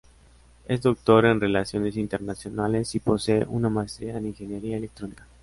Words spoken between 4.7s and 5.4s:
electrónica.